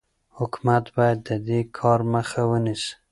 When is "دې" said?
1.47-1.59